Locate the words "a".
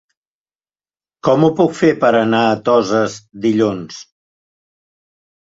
2.47-2.57